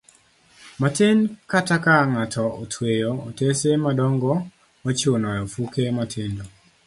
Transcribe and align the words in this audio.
matin 0.81 1.17
kata 1.51 1.75
ka 1.85 1.97
ng'ato 2.11 2.45
otweyo 2.61 3.11
otese 3.29 3.69
madongo 3.85 4.31
mochuno 4.83 5.27
e 5.37 5.39
ofuke 5.45 5.83
matindo 5.97 6.45